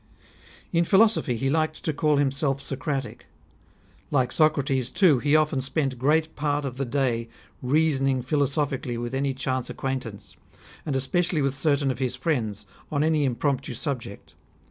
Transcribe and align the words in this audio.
In 0.73 0.83
philosophy, 0.83 1.37
he 1.37 1.47
liked 1.51 1.83
to 1.83 1.93
call 1.93 2.17
himself 2.17 2.59
Socratic. 2.59 3.27
Like 4.09 4.31
Socrates, 4.31 4.89
too, 4.89 5.19
he 5.19 5.35
often 5.35 5.61
spent 5.61 5.99
great 5.99 6.35
part 6.35 6.65
of 6.65 6.77
the 6.77 6.85
day 6.85 7.29
reason 7.61 8.07
ing 8.07 8.23
philosophically 8.23 8.97
with 8.97 9.13
any 9.13 9.35
chance 9.35 9.69
acquaintance, 9.69 10.35
and 10.87 10.95
especially 10.95 11.43
with 11.43 11.53
certain 11.53 11.91
of 11.91 11.99
his 11.99 12.15
friends, 12.15 12.65
on 12.91 13.03
any 13.03 13.25
impromptu 13.25 13.75
subject. 13.75 14.33